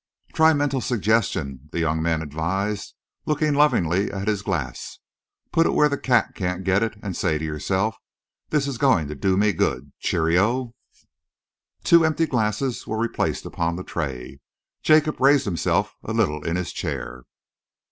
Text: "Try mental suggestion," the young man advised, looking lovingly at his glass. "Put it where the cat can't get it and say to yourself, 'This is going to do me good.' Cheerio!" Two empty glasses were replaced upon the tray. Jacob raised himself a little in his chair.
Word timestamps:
"Try 0.33 0.53
mental 0.53 0.81
suggestion," 0.81 1.69
the 1.71 1.79
young 1.79 2.01
man 2.01 2.23
advised, 2.23 2.95
looking 3.27 3.53
lovingly 3.53 4.11
at 4.11 4.27
his 4.27 4.41
glass. 4.41 4.97
"Put 5.51 5.67
it 5.67 5.75
where 5.75 5.89
the 5.89 5.97
cat 5.99 6.33
can't 6.33 6.63
get 6.63 6.81
it 6.81 6.97
and 7.03 7.15
say 7.15 7.37
to 7.37 7.45
yourself, 7.45 7.97
'This 8.49 8.65
is 8.65 8.77
going 8.79 9.07
to 9.09 9.13
do 9.15 9.37
me 9.37 9.51
good.' 9.53 9.91
Cheerio!" 9.99 10.73
Two 11.83 12.03
empty 12.03 12.25
glasses 12.25 12.87
were 12.87 12.97
replaced 12.97 13.45
upon 13.45 13.75
the 13.75 13.83
tray. 13.83 14.39
Jacob 14.81 15.21
raised 15.21 15.45
himself 15.45 15.95
a 16.03 16.13
little 16.13 16.43
in 16.43 16.55
his 16.55 16.73
chair. 16.73 17.25